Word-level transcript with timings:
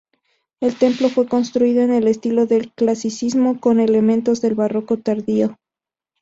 El 0.61 0.77
templo 0.79 1.09
fue 1.09 1.27
construido 1.27 1.83
en 1.83 1.91
el 1.93 2.07
estilo 2.07 2.47
del 2.47 2.71
clasicismo 2.73 3.59
con 3.59 3.79
elementos 3.79 4.41
del 4.41 4.55
barroco 4.55 4.97
tardío. 4.97 5.59